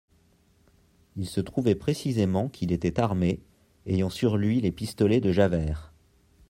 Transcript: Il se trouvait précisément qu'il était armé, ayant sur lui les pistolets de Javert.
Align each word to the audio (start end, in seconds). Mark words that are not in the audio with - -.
Il 1.15 1.29
se 1.29 1.41
trouvait 1.41 1.75
précisément 1.75 2.49
qu'il 2.49 2.71
était 2.71 2.99
armé, 2.99 3.39
ayant 3.85 4.09
sur 4.09 4.35
lui 4.35 4.59
les 4.59 4.71
pistolets 4.71 5.21
de 5.21 5.31
Javert. 5.31 5.93